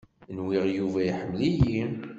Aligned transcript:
Nwiɣ 0.35 0.65
Yuba 0.75 0.99
iḥemmel-iyi. 1.09 1.83